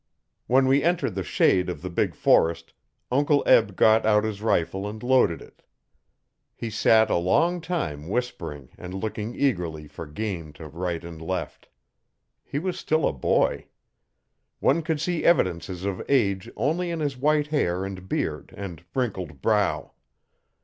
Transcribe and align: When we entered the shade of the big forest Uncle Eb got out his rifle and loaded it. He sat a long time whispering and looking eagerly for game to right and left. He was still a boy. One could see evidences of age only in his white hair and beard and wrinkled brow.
When 0.47 0.65
we 0.65 0.81
entered 0.81 1.13
the 1.13 1.21
shade 1.23 1.69
of 1.69 1.83
the 1.83 1.89
big 1.91 2.15
forest 2.15 2.73
Uncle 3.11 3.43
Eb 3.45 3.75
got 3.75 4.03
out 4.03 4.23
his 4.23 4.41
rifle 4.41 4.89
and 4.89 4.97
loaded 5.03 5.43
it. 5.43 5.61
He 6.55 6.71
sat 6.71 7.11
a 7.11 7.17
long 7.17 7.61
time 7.61 8.07
whispering 8.09 8.69
and 8.79 8.95
looking 8.95 9.35
eagerly 9.35 9.87
for 9.87 10.07
game 10.07 10.53
to 10.53 10.67
right 10.69 11.03
and 11.03 11.21
left. 11.21 11.69
He 12.43 12.57
was 12.57 12.79
still 12.79 13.07
a 13.07 13.13
boy. 13.13 13.67
One 14.59 14.81
could 14.81 14.99
see 14.99 15.23
evidences 15.23 15.85
of 15.85 16.01
age 16.09 16.49
only 16.57 16.89
in 16.89 16.99
his 16.99 17.15
white 17.15 17.49
hair 17.49 17.85
and 17.85 18.09
beard 18.09 18.55
and 18.57 18.83
wrinkled 18.95 19.39
brow. 19.39 19.91